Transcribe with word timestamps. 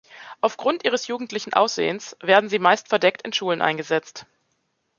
Aufgrund 0.39 0.83
ihres 0.83 1.05
jugendlichen 1.05 1.53
Aussehens 1.53 2.17
werden 2.21 2.49
sie 2.49 2.57
meist 2.57 2.87
verdeckt 2.87 3.21
in 3.21 3.33
Schulen 3.33 3.61
eingesetzt. 3.61 4.25